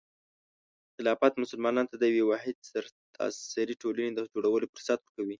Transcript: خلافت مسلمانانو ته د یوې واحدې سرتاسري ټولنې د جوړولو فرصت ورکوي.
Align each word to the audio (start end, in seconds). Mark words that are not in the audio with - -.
خلافت 0.97 1.33
مسلمانانو 1.43 1.89
ته 1.91 1.95
د 1.99 2.03
یوې 2.11 2.23
واحدې 2.27 2.63
سرتاسري 2.71 3.75
ټولنې 3.81 4.11
د 4.13 4.19
جوړولو 4.31 4.71
فرصت 4.73 4.99
ورکوي. 5.03 5.29